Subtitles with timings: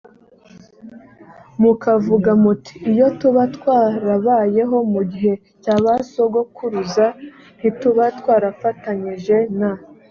[1.61, 7.05] mukavuga muti iyo tuba twarabayeho mu gihe cya ba sogokuruza
[7.57, 9.71] ntituba twarafatanyije na